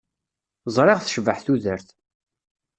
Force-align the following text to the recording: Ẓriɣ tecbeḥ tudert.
Ẓriɣ 0.75 0.99
tecbeḥ 0.99 1.39
tudert. 1.45 1.87